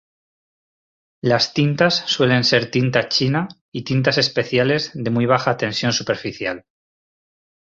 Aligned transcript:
Las 1.21 1.53
tintas 1.53 1.93
suelen 2.07 2.43
ser 2.43 2.71
tinta 2.71 3.07
china 3.07 3.47
y 3.71 3.83
tintas 3.83 4.17
especiales 4.17 4.89
de 4.95 5.11
muy 5.11 5.27
baja 5.27 5.57
tensión 5.57 5.93
superficial. 5.93 6.65